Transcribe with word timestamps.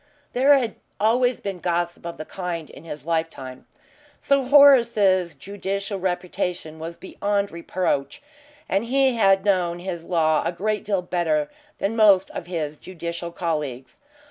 There 0.33 0.57
had 0.57 0.77
always 0.99 1.41
been 1.41 1.59
gossip 1.59 2.07
of 2.07 2.17
the 2.17 2.25
kind 2.25 2.71
in 2.71 2.83
his 2.85 3.05
life 3.05 3.29
time. 3.29 3.67
Sir 4.19 4.45
Horace's 4.45 5.35
judicial 5.35 5.99
reputation 5.99 6.79
was 6.79 6.97
beyond 6.97 7.51
reproach 7.51 8.19
and 8.67 8.85
he 8.85 9.13
had 9.13 9.45
known 9.45 9.77
his 9.77 10.03
law 10.03 10.41
a 10.43 10.51
great 10.53 10.83
deal 10.83 11.03
better 11.03 11.51
than 11.77 11.95
most 11.95 12.31
of 12.31 12.47
his 12.47 12.77
judicial 12.77 13.31
colleagues. 13.31 13.99